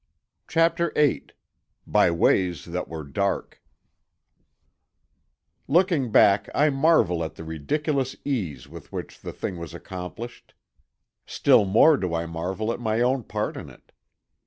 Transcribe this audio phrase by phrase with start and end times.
[0.47, 3.61] CHAPTER VIII—BY WAYS THAT WERE DARK
[5.67, 10.55] Looking back I marvel at the ridiculous ease with which the thing was accomplished.
[11.27, 13.91] Still more do I marvel at my own part in it.